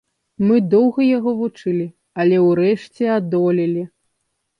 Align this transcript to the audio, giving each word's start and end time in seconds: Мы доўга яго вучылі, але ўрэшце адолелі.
Мы 0.45 0.55
доўга 0.73 1.01
яго 1.17 1.33
вучылі, 1.41 1.85
але 2.23 2.39
ўрэшце 2.47 3.03
адолелі. 3.19 3.83